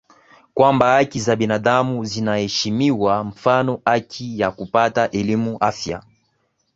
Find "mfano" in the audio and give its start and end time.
3.23-3.81